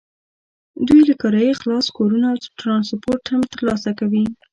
دوی 0.87 1.01
له 1.09 1.15
کرایې 1.21 1.59
خلاص 1.61 1.85
کورونه 1.97 2.27
او 2.31 2.37
ټرانسپورټ 2.61 3.23
هم 3.33 3.41
ترلاسه 3.53 3.89
کوي. 3.99 4.25